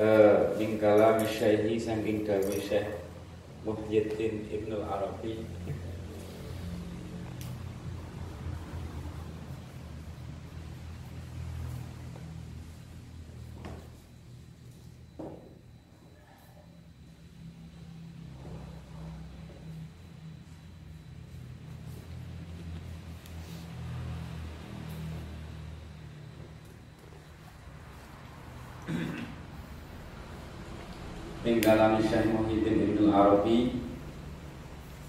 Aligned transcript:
uh, 0.00 0.56
min 0.56 0.80
kalam 0.80 1.20
syaihi 1.22 1.76
saking 1.76 2.24
dawe 2.24 2.56
Syekh 2.56 2.88
Muhyiddin 3.68 4.48
Ibnu 4.48 4.80
Arabi 4.88 5.44
min 31.60 31.68
kalam 31.68 32.00
Syekh 32.00 32.24
Muhyiddin 32.32 32.88
Ibnu 32.88 33.12
Arabi 33.12 33.68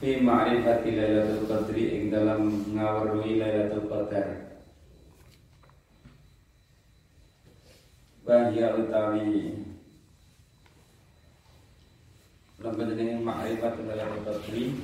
fi 0.03 0.19
ma'rifati 0.19 0.99
Lailatul 0.99 1.47
Qadri 1.47 1.83
ing 1.95 2.03
dalam 2.11 2.67
ngaweruhi 2.75 3.39
Lailatul 3.39 3.87
Qadar. 3.87 4.51
Bahya 8.27 8.67
utawi 8.75 9.63
lembar 12.59 12.85
jenenge 12.91 13.23
ma'rifatul 13.23 13.87
Lailatul 13.87 14.23
Qadri 14.27 14.75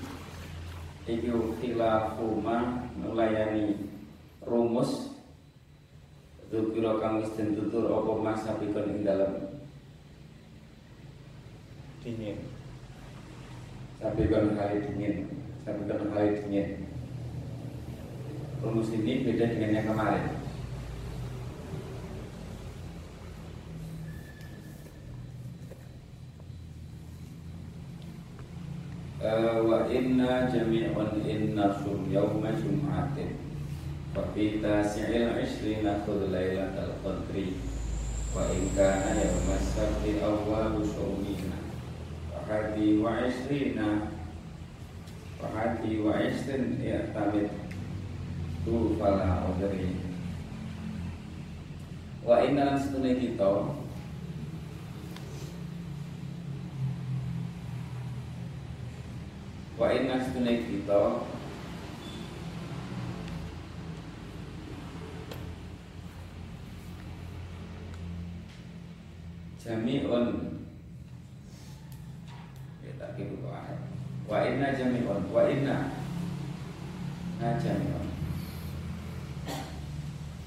iki 1.03 1.35
khilafu 1.59 2.39
ma 2.39 2.87
melayani 2.95 3.75
rumus 4.47 5.19
Dukiro 6.47 6.95
kang 7.03 7.19
wis 7.19 7.35
tutur 7.35 7.91
apa 7.91 8.11
mas 8.23 8.39
sabikon 8.47 8.87
ing 8.87 9.03
dalam 9.03 9.46
dingin. 12.03 12.37
Sampai 13.97 14.29
kan 14.29 14.53
hari 14.53 14.77
dingin. 14.85 15.25
Sampai 15.65 15.89
kan 15.89 16.01
hari 16.13 16.29
dingin. 16.45 16.85
Rumus 18.61 18.89
ini 18.89 19.21
beda 19.21 19.53
dengan 19.53 19.77
yang 19.77 19.87
kemarin. 19.89 20.25
Uh, 29.17 29.65
wa 29.65 29.89
inna 29.89 30.45
jami'un 30.49 31.25
inna 31.25 31.81
sum 31.81 32.05
yawma 32.09 32.53
jum'atin. 32.53 33.33
Wa 34.13 34.25
fi 34.33 34.61
tasi'il 34.61 35.37
ishrina 35.41 36.05
khudh 36.05 36.29
lailatal 36.29 36.97
qadri. 37.01 37.57
Wa 38.33 38.45
in 38.53 38.69
kana 38.77 39.17
yawma 39.17 39.57
sabti 39.57 40.21
awwalu 40.21 40.85
hadi 42.47 42.97
wa 43.03 43.27
isrina. 43.27 44.11
Wa 45.37 45.77
wa 45.77 46.15
isrin 46.23 46.81
ya 46.81 47.11
tamit 47.13 47.51
tu 48.65 48.97
fala 48.97 49.45
udri. 49.51 49.93
Wa 52.27 52.43
inna 52.43 52.73
lan 52.73 52.79
setune 52.81 53.15
kita 53.15 53.47
wa 59.77 59.87
inna 59.93 60.17
setune 60.17 60.65
kita 60.65 61.01
jami'un 69.61 70.25
kita 72.81 73.05
butuh 73.13 73.53
ayat 73.53 73.79
wa 74.25 74.37
inna 74.49 74.73
jami'un 75.67 75.91
wa 77.37 77.43
inna 77.43 77.51
na 77.51 77.59
jami'un 77.59 78.07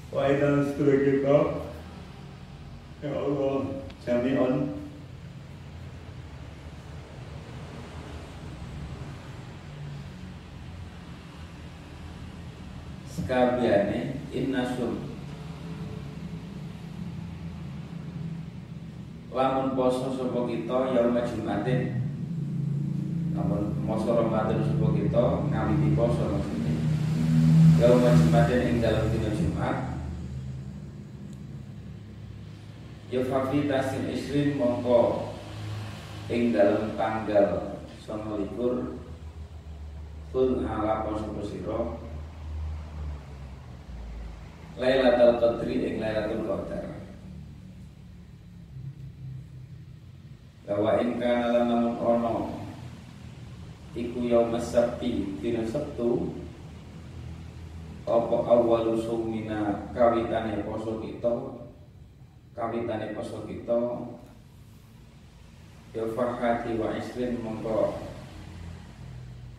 wa 0.09 0.23
setelah 0.65 0.97
kita 1.05 1.37
ya 3.05 3.09
Allah 3.13 3.55
jami'un 4.01 4.53
sekabiane 13.31 14.17
inna 14.33 14.65
sum. 14.65 15.13
Lamun 19.31 19.79
poso 19.79 20.11
sapa 20.11 20.43
kita 20.43 20.91
yaum 20.91 21.15
Jumatin 21.23 22.00
namun 23.41 23.73
masa 23.89 24.13
Ramadan 24.13 24.61
sebuah 24.69 24.93
kita 24.93 25.23
ngaliti 25.49 25.97
poso 25.97 26.29
maksudnya 26.29 26.77
Yaum 27.81 28.05
Jumatin 28.05 28.61
ing 28.69 28.77
dalam 28.77 29.09
dina 29.09 29.33
Jumat. 29.33 29.97
Ya 33.09 33.25
fafi 33.25 33.65
tasin 33.65 34.05
isrin 34.13 34.53
mongko 34.61 35.33
ing 36.29 36.53
dalam 36.53 36.93
tanggal 36.93 37.81
sama 38.05 38.37
likur 38.37 39.01
Kun 40.29 40.61
ala 40.61 41.09
poso 41.09 41.33
posiro 41.33 41.97
Lailatul 44.77 45.41
Qadri 45.41 45.75
ing 45.81 45.95
Lailatul 45.97 46.45
Qadar. 46.45 46.85
Bahwa 50.69 51.01
ing 51.01 51.17
kana 51.17 51.65
namun 51.65 51.97
ono 51.97 52.60
iku 53.91 54.19
yaum 54.23 54.55
sabti 54.55 55.35
dina 55.43 55.67
Sabtu 55.67 56.31
apa 58.07 58.37
awalu 58.49 58.97
sumina 58.97 59.91
kawitane 59.91 60.63
poso 60.63 61.03
kita 61.03 61.33
kawitane 62.55 63.13
poso 63.13 63.43
kita 63.45 63.79
ya 65.91 66.07
farhati 66.15 66.79
wa 66.79 66.95
isrin 66.95 67.43
mongko 67.43 67.99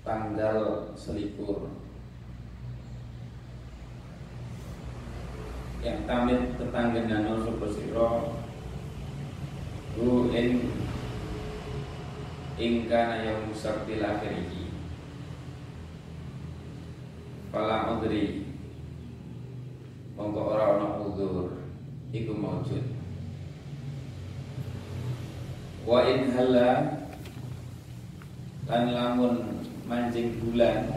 tanggal 0.03 0.91
selikur. 0.99 1.71
Yang 5.83 5.99
tamit 6.07 6.41
tetanggenan 6.57 7.43
sapa 7.43 7.67
sira 7.75 8.11
ku 9.99 10.31
ing 10.31 10.71
ingkana 12.61 13.25
yang 13.25 13.49
musabtil 13.49 14.03
akhiriki 14.03 14.63
Fala 17.53 17.93
udri. 17.93 18.49
Mongko 20.17 20.41
ora 20.57 20.65
ana 20.81 21.05
udzur 21.05 21.53
iku 22.09 22.33
maujud. 22.33 22.81
Wa 25.85 26.01
in 26.09 26.33
hala 26.33 26.97
lan 28.65 28.85
lamun 28.97 29.35
mancing 29.85 30.41
bulan 30.41 30.97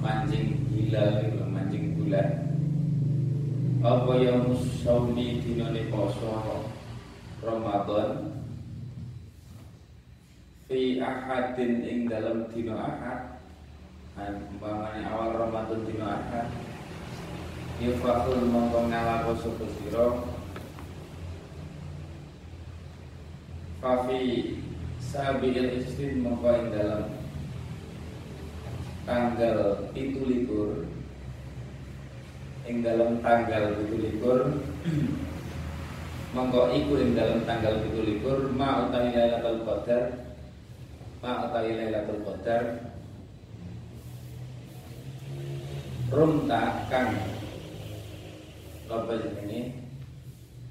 mancing 0.00 0.64
hilal 0.72 1.28
mancing 1.52 1.92
bulan. 2.00 2.56
Apa 3.84 4.12
yang 4.16 4.48
musaumi 4.48 5.44
dinane 5.44 5.92
poso 5.92 6.40
Ramadan 7.44 8.41
fi 10.72 11.04
ahadin 11.04 11.84
ing 11.84 12.08
dalam 12.08 12.48
dino 12.48 12.72
ahad. 12.72 13.36
Umpamane 14.16 15.04
awal 15.04 15.44
Ramadan 15.44 15.84
dino 15.84 16.08
ahad 16.08 16.48
yufakul 17.76 18.40
mongko 18.48 18.88
ngalako 18.88 19.32
sapa 19.36 19.66
sira? 19.76 20.08
Fafi 23.84 24.56
sabil 24.96 25.76
istin 25.76 26.24
mongko 26.24 26.48
ing 26.56 26.66
dalam 26.72 27.04
tanggal 29.04 29.92
itu 29.92 30.24
likur 30.24 30.88
ing 32.64 32.80
dalam 32.80 33.20
tanggal 33.20 33.76
itu 33.76 33.96
likur 34.08 34.56
mongko 36.38 36.72
iku 36.72 36.96
ing 36.96 37.12
dalam 37.12 37.44
tanggal 37.44 37.76
itu 37.84 38.00
likur 38.08 38.48
ma 38.56 38.88
utawi 38.88 39.12
lailatul 39.12 39.68
qadar 39.68 40.31
ma 41.22 41.46
utawi 41.46 41.78
lailatul 41.78 42.18
qadar. 42.26 42.82
Rumta 46.10 46.90
kang 46.90 47.14
apa 48.90 49.12
jenenge? 49.22 49.86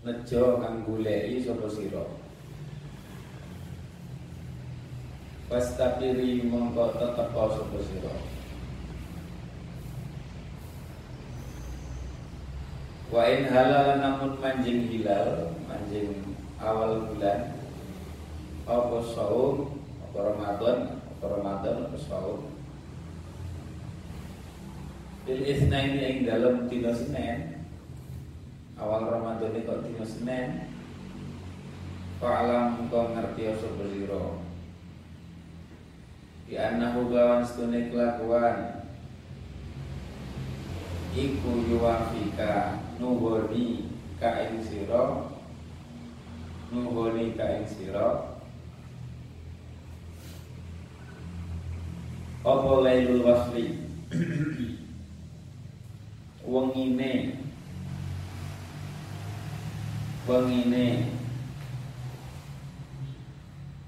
Nejo 0.03 0.59
kang 0.59 0.83
goleki 0.83 1.41
sapa 1.41 1.65
sira? 1.71 2.03
Pastapiri 5.47 6.45
mongko 6.45 6.99
tetep 6.99 7.31
sapa 7.31 7.79
sira? 7.87 8.13
Wa 13.11 13.23
in 13.27 13.47
halal 13.47 13.99
namun 13.99 14.39
manjing 14.39 14.87
hilal, 14.87 15.51
manjing 15.67 16.15
awal 16.59 17.07
bulan 17.11 17.55
apa 18.63 18.97
saum, 19.11 19.80
apa 20.11 20.27
Ramadan, 20.27 20.77
apa 21.07 21.25
Ramadan, 21.39 21.75
apa 21.87 21.95
saum. 21.95 22.51
Bil 25.23 25.39
isnaini 25.47 26.03
ing 26.03 26.17
dalam 26.27 26.67
dina 26.67 26.91
Senin. 26.91 27.63
Awal 28.75 29.07
Ramadan 29.07 29.55
kok 29.63 29.87
dina 29.87 30.03
Senin. 30.03 30.67
Fa'alam 32.19 32.91
kau 32.91 33.15
ngerti 33.15 33.55
sapa 33.55 33.87
sira. 33.87 34.25
Di 36.51 36.59
annahu 36.59 37.15
lawan 37.15 37.47
setune 37.47 37.87
kelakuan 37.87 38.83
Iku 41.15 41.63
yuwafika 41.71 42.83
nuhoni 42.99 43.87
kain 44.19 44.59
siro 44.59 45.31
Nuhoni 46.75 47.39
kain 47.39 47.63
Apa 52.41 52.81
lailul 52.81 53.21
wasli? 53.21 53.85
Wengine. 56.41 57.37
Wengine. 60.25 60.85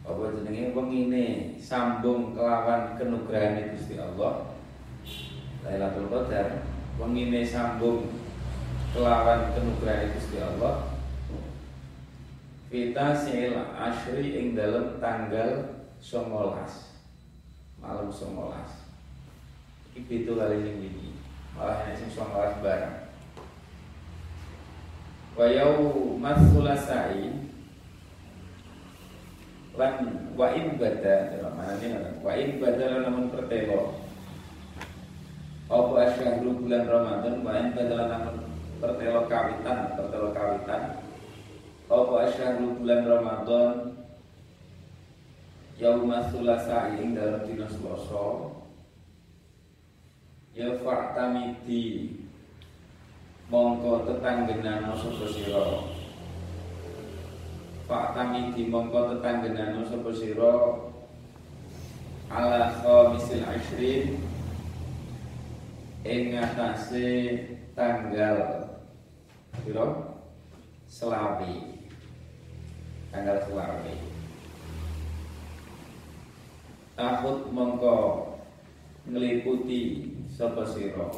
Apa 0.05 0.23
jenenge? 0.37 0.77
Wengine. 0.77 1.25
Sambung 1.57 2.37
kelawan 2.37 2.93
kenugrahan 2.93 3.73
Gusti 3.73 3.97
Allah. 3.97 4.53
Lailatul 5.65 6.13
Qadar. 6.13 6.69
Wengine 7.01 7.41
sambung 7.41 8.05
kelawan 8.93 9.49
kenugrahan 9.57 10.13
Gusti 10.13 10.37
Allah. 10.37 10.93
Kita 12.69 13.17
sil 13.17 13.57
asri 13.73 14.37
ing 14.37 14.53
dalam 14.53 15.01
tanggal 15.01 15.81
19 15.97 16.92
19 18.13 19.97
iki 19.97 20.13
itu 20.23 20.31
kali 20.37 20.61
sing 20.61 20.77
iki 20.85 21.09
malah 21.57 21.81
enek 21.89 21.97
sing 21.97 22.09
19 22.13 22.61
barang 22.61 22.95
wa 25.33 25.45
yaumas 25.49 26.39
sulasai 26.53 27.33
lan 29.73 30.29
wa 30.37 30.53
in 30.53 30.77
bada 30.77 31.33
mana 31.57 31.73
ini 31.81 31.97
wa 32.21 32.31
in 32.37 32.61
bada 32.61 32.85
namun 33.09 33.33
pertelo. 33.33 33.97
Apa 35.65 35.93
asyahru 36.05 36.61
bulan 36.61 36.85
Ramadan 36.85 37.41
wa 37.41 37.57
in 37.57 37.73
bada 37.73 38.05
namun 38.05 38.37
pertelo 38.77 39.25
kawitan 39.25 39.97
pertelo 39.97 40.29
kawitan. 40.29 41.01
Apa 41.89 42.13
asyahru 42.29 42.77
bulan 42.77 43.01
Ramadan 43.01 43.92
yauma 45.83 46.31
sulasa 46.31 46.95
ing 46.95 47.11
dalam 47.11 47.43
dina 47.43 47.67
Selasa. 47.67 48.55
Ya 50.55 50.79
fa'tamidi. 50.79 52.15
Mongko 53.51 54.07
tetanggenan 54.07 54.95
sapa 54.95 55.27
sira? 55.27 55.83
Pak 57.83 58.15
kami 58.15 58.55
di 58.55 58.71
mongko 58.71 59.13
tetanggenan 59.13 59.83
sapa 59.83 60.09
sira? 60.15 60.55
Ala 62.31 62.79
khamisil 62.79 63.43
ashrin 63.43 64.23
ing 66.07 66.39
atase 66.39 67.09
tanggal 67.75 68.71
piro 69.61 70.17
selawi. 70.87 71.83
Tanggal 73.11 73.37
selawi 73.45 74.12
takut 76.93 77.49
mongko 77.49 77.97
ngeliputi 79.09 80.11
sapa 80.29 80.63
sira 80.69 81.09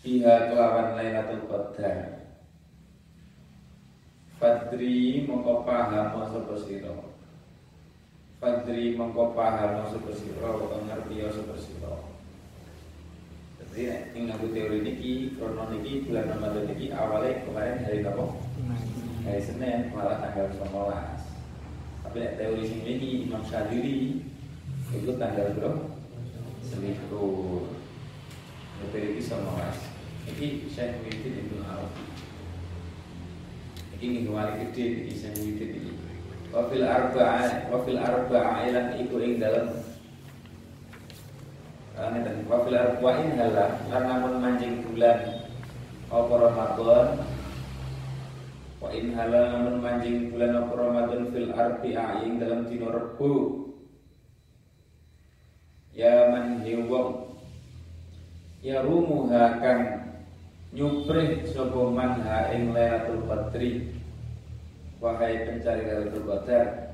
Iha 0.00 0.48
kelawan 0.48 0.96
Lailatul 0.96 1.44
Qadar 1.44 2.20
Fadri 4.40 5.28
mongko 5.28 5.68
paham 5.68 6.16
sapa 6.32 6.56
sira. 6.56 6.88
Fadri 8.40 8.96
mongko 8.96 9.36
paham 9.36 9.84
sapa 9.92 10.12
sira 10.16 10.48
utawa 10.56 10.80
ngerti 10.88 11.20
sapa 11.28 11.54
sira. 11.60 11.92
Jadi 13.60 14.16
ing 14.16 14.32
nganggo 14.32 14.48
teori 14.56 14.80
niki, 14.80 15.36
krono 15.36 15.68
niki 15.68 16.08
bulan 16.08 16.32
Ramadan 16.32 16.72
niki 16.72 16.88
awalnya 16.88 17.44
kemarin 17.44 17.84
hari 17.84 18.00
apa? 18.00 18.24
Hari 19.28 19.40
Senin 19.44 19.92
malah 19.92 20.24
tanggal 20.24 20.48
19. 20.56 21.19
Tapi 22.10 22.26
teori 22.34 22.66
sing 22.66 22.82
ini 22.82 23.30
Imam 23.30 23.46
Syadili 23.46 24.26
itu 24.90 25.14
tanggal 25.14 25.54
berapa? 25.54 25.94
Selikur. 26.66 27.70
Teori 28.90 29.14
ini 29.14 29.22
19. 29.22 29.38
Ini 30.30 30.46
saya 30.74 30.98
Muhyiddin 30.98 31.38
Ibnu 31.46 31.62
Arabi 31.62 32.10
ini 34.00 34.24
kembali 34.24 34.52
gede 34.64 34.84
di 35.04 35.12
sing 35.12 35.36
wirid 35.36 35.76
iki 35.76 35.92
wafil 36.48 36.88
arba'a 36.88 37.68
wafil 37.68 38.00
arba'a 38.00 38.64
ilan 38.64 38.96
iku 38.96 39.20
ing 39.20 39.36
dalem 39.36 39.76
ngeten 42.00 42.48
wafil 42.48 42.80
arba'in 42.80 43.36
halah 43.36 43.76
lan 43.92 44.02
namun 44.08 44.40
mancing 44.40 44.80
bulan 44.88 45.44
apa 46.08 46.32
Ramadan 46.32 47.06
wa 48.80 48.88
in 48.96 49.12
halal 49.12 49.44
namun 49.52 49.76
mancing 49.84 50.32
bulan 50.32 50.56
apa 50.56 50.72
Ramadan 50.72 51.28
fil 51.28 51.52
arba'a 51.52 52.24
ing 52.24 52.40
dalam 52.40 52.64
dina 52.64 52.88
Rebo. 52.88 53.32
Ya 55.92 56.32
man 56.32 56.64
hiwong 56.64 57.36
ya 58.64 58.80
rumuha 58.80 59.60
kang 59.60 59.82
nyuprih 60.72 61.44
sapa 61.44 61.80
man 61.92 62.24
ha 62.24 62.48
ing 62.56 62.72
Qadri. 63.28 63.92
Wahai 65.00 65.48
pencari 65.48 65.88
Lailatul 65.88 66.28
Qadar 66.28 66.92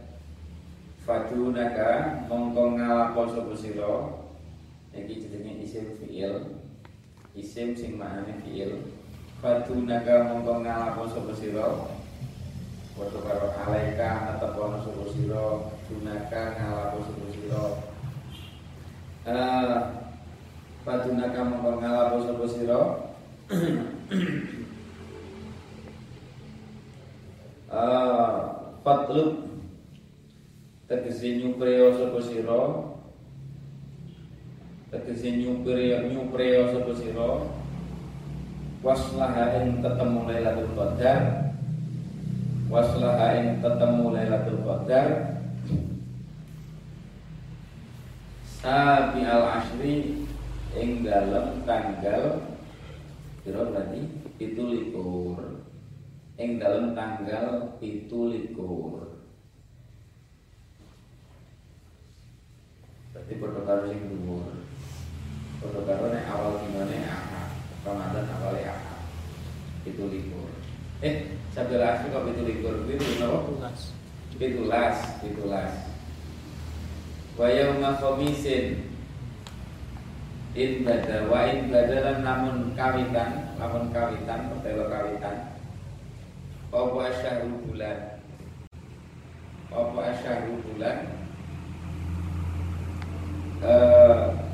fadunaka 1.02 2.22
mongko 2.30 2.78
ngalapo 2.78 3.30
sapa 3.30 3.54
sira? 3.54 3.94
Iki 4.90 5.26
jenenge 5.26 5.62
isim 5.62 5.86
fiil. 6.02 6.62
Isim 7.34 7.78
sing 7.78 7.94
maknane 7.98 8.42
fiil 8.42 8.78
fadunaka 9.40 10.32
mongko 10.32 10.52
ngalapo 10.64 11.02
sapa 11.08 11.32
sira 11.36 11.66
Waktu 12.96 13.18
karo 13.28 13.52
alaika 13.52 14.32
atau 14.32 14.56
kono 14.56 14.80
sapa 14.80 15.04
sira 15.12 15.44
dunaka 15.84 16.42
ngalapo 16.56 16.99
sapa 17.04 17.26
sira 17.28 17.62
eh 19.28 19.76
Fadunaka 20.87 21.40
mongko 21.44 21.70
ngalapo 21.82 22.16
sapa 22.25 22.46
sira 22.49 22.80
uh, 27.70 28.34
Fatlub. 28.82 29.46
Tegesi 30.87 31.42
nyupreo 31.42 31.99
sapa 31.99 32.22
sira 32.22 32.62
sapa 36.72 36.92
sira 36.94 37.28
Waslaha 38.85 39.61
ing 39.62 39.80
tetemu 39.85 40.21
Lailatul 40.28 40.73
Qadar. 40.76 41.21
Waslaha 42.73 43.26
ing 43.40 43.47
tetemu 43.61 44.04
Lailatul 44.12 44.61
Qadar. 44.64 45.09
Sabi 48.61 49.23
al 49.23 49.45
Ashri 49.62 50.26
ing 50.75 51.06
dalam 51.06 51.62
tanggal 51.62 52.42
Kira 53.47 53.62
berarti? 53.62 54.02
Itu 54.42 54.66
likur 54.66 55.62
Ing 56.35 56.59
dalam 56.59 56.99
tanggal 56.99 57.78
itu 57.78 58.21
likur 58.35 59.16
Berarti 63.14 63.33
dhuwur. 63.97 64.52
Pada 65.56 65.80
karo 65.88 66.04
nek 66.12 66.28
awal 66.28 66.61
Ahad, 66.68 67.36
Ramadan 67.87 68.26
awalnya 68.35 68.75
Ahad. 68.75 68.99
Itu 69.87 70.11
likur. 70.11 70.50
Eh, 71.07 71.38
sambil 71.55 71.87
asli 71.87 72.11
kok 72.11 72.26
itu 72.26 72.43
likur 72.43 72.75
itu 72.90 73.23
napa? 73.23 73.71
Pitulas, 74.35 74.97
pitulas. 75.23 75.73
Wa 77.38 77.47
yauma 77.47 77.95
khamisin 78.02 78.90
in 80.57 80.88
bada 80.88 81.28
wa 81.28 81.45
in 81.47 81.69
badalan 81.69 82.25
namun 82.25 82.57
kawitan 82.73 83.52
namun 83.61 83.93
kawitan 83.93 84.49
pertelo 84.49 84.88
kawitan 84.88 85.52
apa 86.73 86.99
asyahru 87.12 87.61
bulan 87.69 87.99
apa 89.69 90.00
asyahru 90.16 90.57
bulan 90.64 90.99
eh 93.61 94.47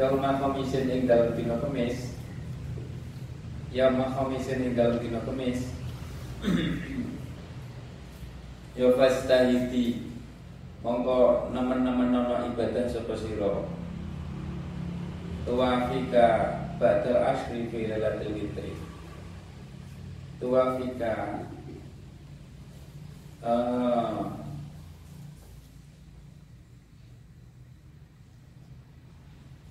Yauma 0.00 0.40
khamisin 0.40 0.88
ing 0.88 1.04
dalem 1.04 1.36
kemis. 1.36 2.16
Yauma 3.68 4.08
khamisin 4.08 4.64
ing 4.64 4.72
dalem 4.72 4.96
dina 4.96 5.20
kemis. 5.28 5.68
Ya 8.72 8.88
fastahiti 8.96 10.08
Mongko 10.80 11.52
nemen-nemen 11.52 12.16
nono 12.16 12.48
ibadah 12.48 12.88
sapa 12.88 13.12
sira? 13.12 13.68
Tuwafika 15.44 16.28
Ba'dal 16.80 17.20
asri 17.36 17.68
fi 17.68 17.84
lailatul 17.92 18.32
witri 18.32 18.72
Tuwafika 20.40 21.44
uh, 23.44 24.39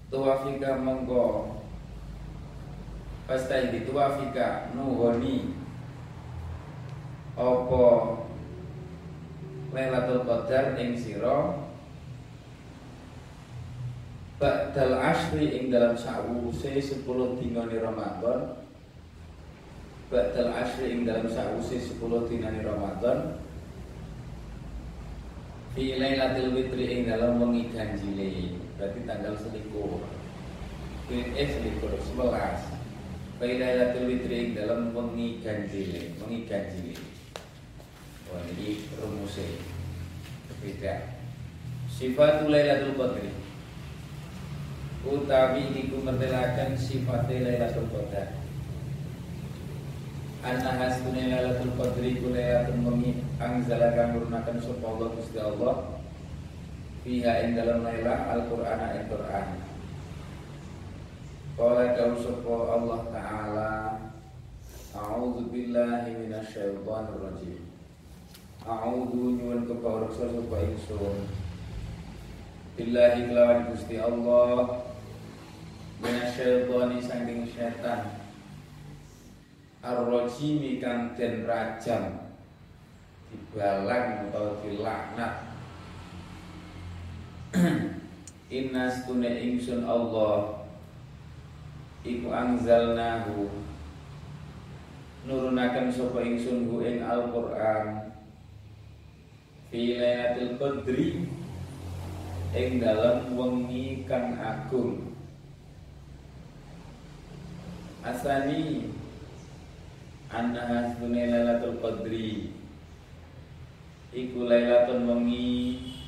tuwafika 0.09 0.77
mongko 0.81 1.55
Pastai 3.29 3.69
di 3.69 3.85
tuwafika 3.85 4.73
nuhoni. 4.73 5.53
Opo 7.37 8.17
Lailatul 9.69 10.25
Qadar 10.25 10.73
ing 10.81 10.97
sira? 10.97 11.61
Ba'dal 14.41 14.97
asri 14.97 15.61
ing 15.61 15.69
dalam 15.69 15.93
sa'wuse 15.93 16.81
10 16.81 17.05
dina 17.37 17.69
ni 17.69 17.77
Ramadan. 17.77 18.65
Ba'dal 20.09 20.49
asri 20.49 20.97
ing 20.97 21.05
dalam 21.05 21.29
sa'wuse 21.29 21.77
10 22.01 22.01
dina 22.33 22.49
ni 22.49 22.65
Ramadan. 22.65 23.37
Fi 25.77 26.01
Lailatul 26.01 26.57
Witri 26.57 26.97
ing 26.97 27.01
dalam 27.05 27.37
wengi 27.37 27.69
ganjile 27.69 28.57
berarti 28.79 29.03
tanggal 29.03 29.35
selikur 29.35 29.99
eh 31.11 31.49
selikur 31.51 31.91
sebelas. 31.99 32.63
Lailatul 33.39 34.07
Witri 34.07 34.55
dalam 34.55 34.95
wengi 34.95 35.43
ganjil 35.43 36.15
wengi 36.23 36.47
ganjil. 36.47 36.95
Wah 38.31 38.39
ini 38.55 38.87
rumusnya. 38.99 39.59
Beda. 40.63 41.15
Sifat 41.91 42.47
Lailatul 42.47 42.95
Qadri. 42.95 43.31
Utawi 45.07 45.63
iku 45.75 46.03
mertelakan 46.03 46.75
sifat 46.75 47.31
Lailatul 47.31 47.87
Qadar. 47.91 48.35
Anna 50.43 50.71
hasbuna 50.75 51.31
Lailatul 51.31 51.75
Qadri 51.79 52.19
ku 52.19 52.31
Lailatul 52.31 52.79
wengi. 52.83 53.23
Angzala 53.39 53.95
kang 53.95 54.19
nurunaken 54.19 54.59
sapa 54.59 54.83
Allah 54.83 55.07
Gusti 55.15 55.39
Allah 55.39 55.98
fiha 57.09 57.41
ing 57.41 57.57
dalam 57.57 57.81
lailah 57.81 58.37
Al-Qur'an 58.37 58.77
al 58.85 59.01
Qur'an. 59.09 59.47
Qala 61.57 61.97
kau 61.97 62.69
Allah 62.69 63.01
taala 63.09 63.73
A'udzu 64.93 65.49
billahi 65.49 66.13
minasyaitonir 66.21 67.17
rajim. 67.17 67.65
A'udzu 68.61 69.41
nyuwun 69.41 69.65
kepawreksa 69.65 70.29
sapa 70.29 70.57
ingsun. 70.69 71.17
Billahi 72.77 73.25
kelawan 73.25 73.73
Gusti 73.73 73.97
Allah 73.97 74.85
minasyaitoni 76.05 77.01
saking 77.01 77.49
setan. 77.49 78.21
Ar-rajimi 79.81 80.77
kang 80.77 81.17
den 81.17 81.49
rajam 81.49 82.21
dibalang 83.33 84.29
atau 84.29 84.61
dilaknat 84.61 85.48
Inna 88.53 88.85
stune 88.93 89.25
ingsun 89.41 89.81
Allah. 89.81 90.61
Iku 92.05 92.29
angzalnahu 92.29 93.49
Nurunakan 95.27 95.91
sopa 95.91 96.23
ingsun 96.23 96.69
hu 96.69 96.85
ing 96.85 97.03
Al-Quran. 97.03 98.13
Fi 99.73 99.97
laylatil 99.97 100.55
qadri. 100.61 101.09
Ing 102.53 102.69
dalam 102.81 103.33
wengi 103.33 104.05
kang 104.05 104.37
agung. 104.37 105.13
Asani. 108.05 108.93
Anna 110.29 110.61
hasbune 110.69 111.29
laylatul 111.29 111.81
qadri. 111.81 112.53
Iku 114.13 114.45
laylatul 114.45 115.03
wengi 115.03 115.98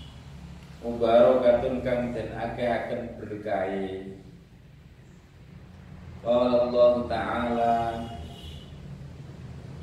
mubarakatun 0.82 1.86
kang 1.86 2.10
den 2.10 2.34
akeh-aken 2.34 3.22
berkahi. 3.22 4.18
Allah 6.22 6.94
Ta'ala 7.10 7.78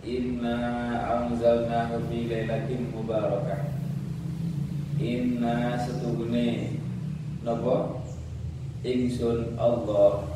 Inna 0.07 0.59
anzalnahu 1.03 2.07
fi 2.07 2.19
lailatin 2.31 2.91
mubarakah. 2.95 3.75
Inna 4.99 5.79
setuhune 5.79 6.79
Napa? 7.47 8.03
Ingsun 8.83 9.55
Allah 9.59 10.27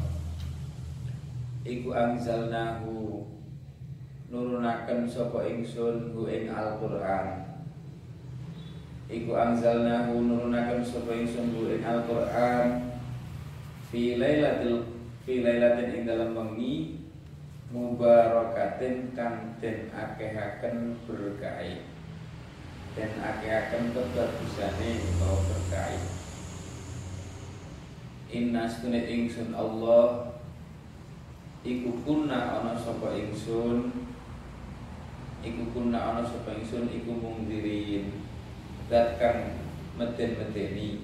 Iku 1.63 1.95
anzalnahu 1.95 3.27
Nurunaken 4.31 5.07
sapa 5.11 5.47
ingsun 5.47 6.15
hu 6.15 6.31
ing 6.31 6.51
Al-Qur'an 6.51 7.42
Iku 9.13 9.37
anzalnahu 9.37 10.25
nurunakan 10.25 10.81
sapa 10.81 11.13
ingsun 11.13 11.53
ing 11.53 11.85
Al-Qur'an 11.85 12.97
fi 13.93 14.17
lailatil 14.17 14.89
fi 15.29 15.45
lailatin 15.45 15.93
ing 15.93 16.03
dalam 16.09 16.33
wengi 16.33 16.97
mubarakatin 17.69 19.13
kang 19.13 19.53
den 19.61 19.93
akehaken 19.93 20.97
berkahi. 21.05 21.85
Den 22.97 23.13
akehaken 23.21 23.93
kebagusane 23.93 24.91
utawa 25.13 25.37
berkahi. 25.45 26.01
Inna 28.33 28.65
stune 28.65 28.97
ingsun 28.97 29.53
Allah 29.53 30.33
Iku 31.61 32.01
kunna 32.01 32.65
ana 32.65 32.73
sapa 32.81 33.13
ingsun 33.13 33.93
Iku 35.45 35.63
kunna 35.77 36.01
ana 36.01 36.25
sapa 36.25 36.57
ingsun 36.57 36.89
iku 36.89 37.13
mungdirin 37.13 38.22
zat 38.93 39.17
kang 39.17 39.57
meden-medeni 39.97 41.01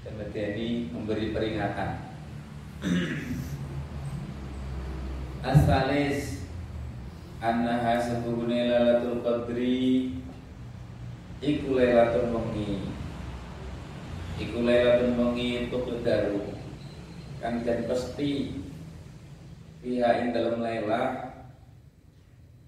dan 0.00 0.16
medeni 0.16 0.88
memberi 0.88 1.28
peringatan. 1.36 2.08
Asalis 5.52 6.40
Annaha 7.44 8.00
setuhune 8.00 8.72
lalatul 8.72 9.20
qadri 9.20 10.16
Iku 11.44 11.76
lailatul 11.76 12.32
wengi. 12.32 12.88
Iku 14.40 14.64
lailatul 14.64 15.36
itu 15.36 15.76
kedaru. 15.76 16.48
Kan 17.44 17.60
dan 17.60 17.84
pasti 17.84 18.56
Pihak 19.84 20.14
ing 20.24 20.28
dalam 20.32 20.64
lailah 20.64 21.36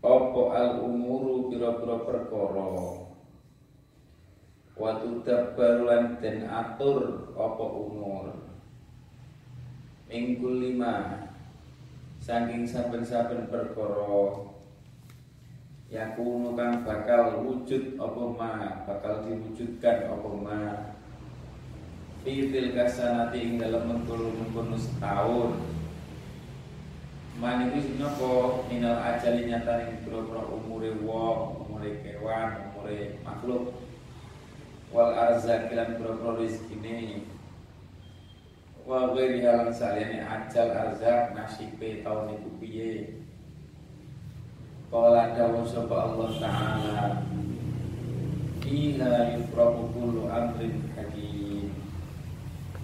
Opo 0.05 0.53
al 0.53 0.85
umuru 0.85 1.49
pira-pira 1.49 2.05
perkara 2.05 2.98
Watu 4.79 5.27
dabarulan 5.27 6.23
dan 6.23 6.47
atur 6.47 7.35
apa 7.35 7.65
umur? 7.67 8.31
Minggu 10.07 10.51
lima. 10.55 11.27
Saking 12.23 12.63
saben-saben 12.63 13.51
perkara 13.51 14.47
Yakunu 15.89 16.53
kang 16.53 16.85
bakal 16.87 17.43
wujud 17.43 17.99
apa 17.99 18.23
ma? 18.39 18.53
Bakal 18.87 19.27
diwujudkan 19.27 20.15
apa 20.15 20.29
ma? 20.37 20.61
Fitil 22.23 22.77
kasanati 22.77 23.41
ing 23.41 23.53
dalam 23.59 23.89
mengkono-mengkono 23.89 24.77
setahun. 24.79 25.59
Man 27.41 27.73
itu 27.73 27.99
napa 27.99 28.63
minal 28.69 29.01
ajali 29.01 29.49
nyata 29.49 29.91
ing 29.91 30.05
pira-pira 30.05 30.43
umure 30.53 30.93
wong, 31.03 31.67
umure 31.67 32.05
kewan, 32.05 32.69
umure 32.69 33.17
makhluk 33.25 33.88
wal 34.93 35.13
arzak 35.13 35.69
lan 35.73 36.01
boro 36.01 36.41
rezekine 36.41 37.29
wa 38.89 39.13
ghairi 39.13 39.45
halan 39.45 39.69
saliyane 39.69 40.25
ajal 40.25 40.73
arzak 40.73 41.37
nasibe 41.37 42.01
taun 42.01 42.33
iku 42.33 42.51
piye? 42.57 43.21
Qala 44.89 45.37
dawu 45.37 45.69
sapa 45.69 45.93
Allah 45.93 46.29
taala 46.41 47.05
Iha 48.69 49.33
yufraku 49.33 49.97
kullu 49.97 50.29
amrin 50.29 50.93
hakim. 50.93 51.73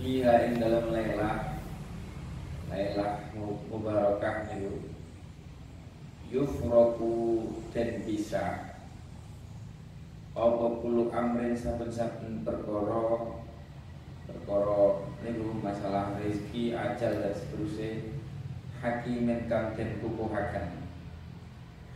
Iha 0.01 0.49
ing 0.49 0.61
dalam 0.61 0.89
lailah 0.93 1.61
Lailah 2.73 3.21
mubarakah 3.69 4.49
itu 4.57 4.81
Yufraku 6.33 7.47
dan 7.71 8.03
bisa 8.03 8.74
apa 10.35 10.67
kulo 10.83 11.15
amrin 11.15 11.55
saben-saben 11.55 12.43
perkara? 12.43 13.39
Perkara 14.27 15.07
niku 15.23 15.63
masalah 15.63 16.19
rezeki 16.19 16.75
ajal 16.75 17.23
dan 17.23 17.35
seterusnya. 17.39 18.11
Hakimin 18.83 19.47
kang 19.47 19.79
den 19.79 20.03
kukuhaken. 20.03 20.91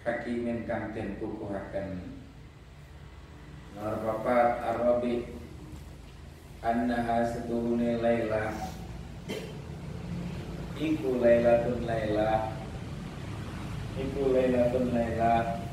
Hakimin 0.06 0.70
kang 0.70 0.94
den 0.94 1.18
kukuhaken. 1.18 2.14
Nomor 3.74 4.06
papat 4.06 4.48
arabi 4.62 5.34
annaha 6.62 7.26
setuhune 7.26 7.98
laila. 7.98 8.54
Iku 10.78 11.18
lailatun 11.18 11.82
laila. 11.90 12.54
Iku 13.98 14.30
lailatun 14.30 14.94
laila 14.94 15.67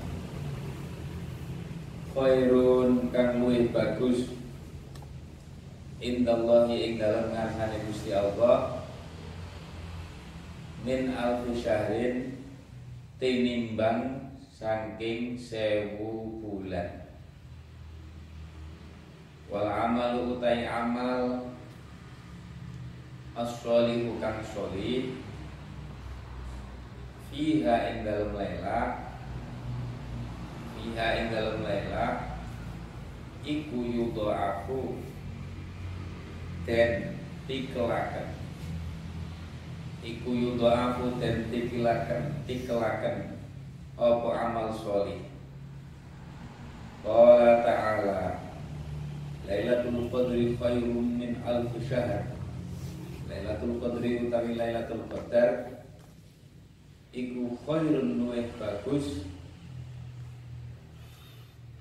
khairun 2.15 3.11
kang 3.11 3.43
luwih 3.43 3.67
bagus. 3.75 4.31
Indallahi 5.99 6.75
ing 6.79 6.93
dalem 6.95 7.35
ngarsane 7.35 7.77
Gusti 7.91 8.15
Allah. 8.15 8.87
Min 10.87 11.11
alfi 11.11 11.51
syahrin 11.59 12.39
tinimbang 13.19 14.31
saking 14.55 15.35
sewu 15.35 16.39
bulan. 16.39 17.03
Wal 19.51 19.67
amalu 19.67 20.39
utai 20.39 20.63
amal. 20.63 21.51
As-solihu 23.35 24.15
kang 24.23 24.39
solih 24.55 25.19
fiha 27.27 27.75
ing 27.91 28.07
dalem 28.07 28.31
laila 28.31 29.04
fiha 30.85 31.07
ing 31.17 31.33
dalem 31.33 31.65
laila 31.65 32.37
iku 33.41 33.77
yudha'afu 33.81 35.01
den 36.69 37.17
tikelaken 37.49 38.29
iku 40.05 40.29
yudha'afu 40.29 41.17
den 41.17 41.49
tikilaken 41.49 42.37
tikelaken 42.45 43.33
apa 43.97 44.29
amal 44.45 44.69
sholih 44.77 45.25
Qala 47.05 47.61
ta'ala 47.61 48.41
Lailatul 49.45 50.09
Qadri 50.09 50.57
khairum 50.57 51.21
min 51.21 51.37
alf 51.45 51.69
syahr. 51.85 52.25
Lailatul 53.29 53.77
Qadri 53.77 54.25
utawi 54.25 54.57
Lailatul 54.57 55.05
Qadar 55.05 55.69
Iku 57.13 57.53
khairun 57.61 58.25
nuweh 58.25 58.49
bagus 58.57 59.21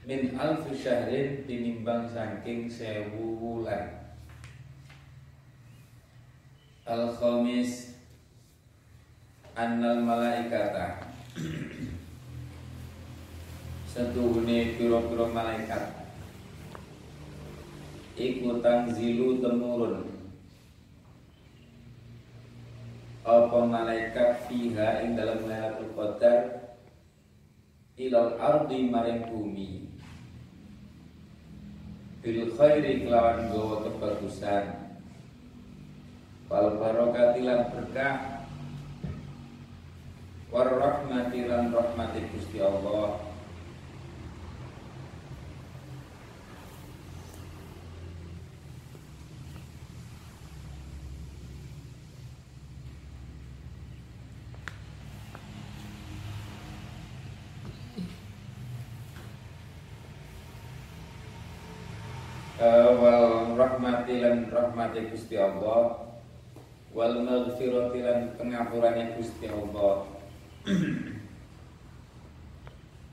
Min 0.04 0.36
alf 0.36 0.68
syahrin 0.68 1.48
tinimbang 1.48 2.04
saking 2.12 2.68
sewu 2.68 3.40
wulan. 3.40 3.88
Al-Khamis 6.84 7.96
annal 9.56 10.04
malaikata. 10.04 11.08
Setuhune 13.88 14.76
pira-pira 14.76 15.24
malaikat. 15.32 15.84
Iku 18.20 18.60
zilu 18.92 19.40
temurun. 19.40 20.04
Apa 23.24 23.58
malaikat 23.64 24.44
fiha 24.52 25.00
ing 25.00 25.16
dalam 25.16 25.48
Lailatul 25.48 25.96
Qadar? 25.96 26.60
Ilal 27.96 28.36
ardi 28.36 28.84
maring 28.92 29.32
bumi 29.32 29.93
bil 32.24 32.48
khairi 32.56 33.04
kelawan 33.04 33.52
gawa 33.52 33.84
kebagusan. 33.84 34.64
Wal 36.48 36.80
barokatilan 36.80 37.68
berkah. 37.68 38.48
Warahmati 40.48 41.50
lan 41.50 41.74
rahmati 41.74 42.30
Gusti 42.30 42.62
Allah 42.62 43.34
uh, 62.64 62.88
wal 62.96 63.43
rahmati 63.54 64.20
lan 64.20 64.50
rahmati 64.50 65.08
Gusti 65.08 65.38
Allah 65.38 66.04
wal 66.94 67.16
maghfirati 67.26 68.00
lan 68.02 68.18
pengapurane 68.38 69.18
Gusti 69.18 69.50
Allah. 69.50 70.06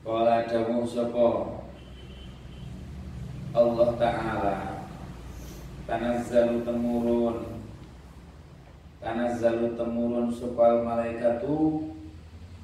Kala 0.02 0.36
dawuh 0.50 0.86
sapa? 0.86 1.28
Allah 3.54 3.88
Ta'ala. 3.98 4.56
Tanazzalu 5.86 6.66
temurun. 6.66 7.62
Tanazzalu 9.02 9.74
temurun 9.78 10.30
supal 10.30 10.82
malaikatu 10.82 11.86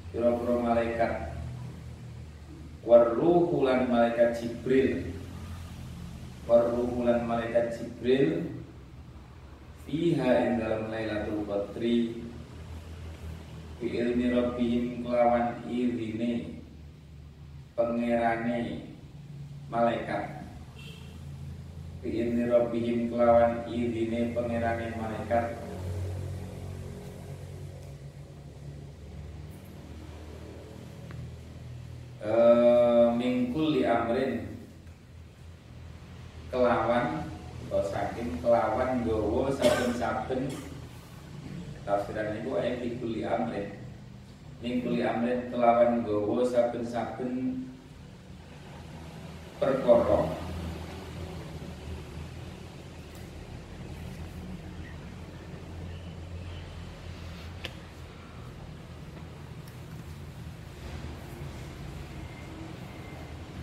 Kira-kira 0.09 0.55
malaikat. 0.57 1.13
Warruhulan 2.81 3.85
malaikat 3.85 4.41
Jibril 4.41 5.18
Warruhulan 6.49 7.29
malaikat 7.29 7.77
Jibril 7.77 8.41
Fiha 9.85 10.29
yang 10.33 10.57
dalam 10.57 10.89
Lailatul 10.89 11.45
Qadri 11.45 12.25
bi 13.77 13.85
ilmi 13.93 14.33
rabbihim 14.33 15.05
kelawan 15.05 15.61
izine 15.69 16.57
pangerane 17.77 18.81
malaikat. 19.69 20.49
Bi 22.01 22.17
ilmi 22.17 22.49
rabbihim 22.49 23.13
kelawan 23.13 23.69
izine 23.69 24.33
pangerane 24.33 24.89
malaikat. 24.97 25.53
E, 32.25 32.33
mingkul 33.21 33.77
li 33.77 33.85
amrin 33.85 34.48
kelawan 36.49 37.29
atau 37.69 37.85
saking 37.85 38.41
kelawan 38.41 39.05
gowo 39.05 39.49
saben-saben. 39.53 40.49
Tafsiran 41.85 42.37
niku 42.37 42.57
ayat 42.57 42.85
dikuli 42.85 43.25
amrin 43.25 43.79
ning 44.59 44.83
kuli 44.83 44.99
amrin 44.99 45.47
kelawan 45.47 46.03
gowo 46.03 46.43
saben-saben 46.43 47.63
perkara 49.55 50.27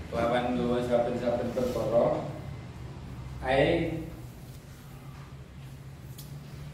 kelawan 0.08 0.56
gowo 0.56 0.80
saben-saben 0.80 1.48
perkara 1.52 2.24
ai 3.44 4.00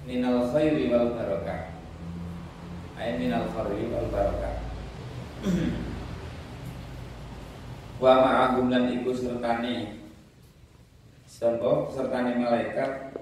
minal 0.07 0.46
khairi 0.55 0.94
wal 0.94 1.11
barakah 1.11 1.75
ay 3.00 3.16
minal 3.16 3.48
khairi 3.52 3.88
wal 3.88 4.09
barakah. 4.12 4.57
Wa 8.02 8.12
ma'ahum 8.18 8.66
lan 8.66 8.90
iku 8.98 9.14
sertane 9.14 10.02
sapa? 11.24 11.87
Sertane 11.94 12.35
malaikat. 12.37 13.14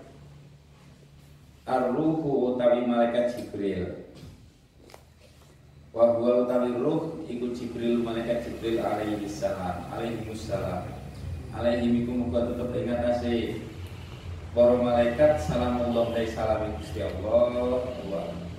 Arruhu 1.69 2.57
utawi 2.57 2.83
malaikat 2.89 3.37
Jibril. 3.37 4.11
Wa 5.95 6.17
huwa 6.17 6.47
utawi 6.47 6.75
ruh 6.75 7.23
iku 7.29 7.53
Jibril 7.55 8.03
malaikat 8.03 8.47
Jibril 8.47 8.83
alaihi 8.83 9.27
salam 9.27 9.87
alaihi 9.91 10.33
salam 10.35 10.87
alaihi 11.51 11.91
miku 11.91 12.15
muga 12.15 12.47
tetep 12.47 12.71
ing 12.79 12.95
atase 12.95 13.37
Para 14.51 14.75
malaikat 14.75 15.39
salamullah 15.47 16.11
dari 16.11 16.27
salam 16.27 16.75
Gusti 16.75 17.07
Allah. 17.07 17.55
Allah. 17.55 18.50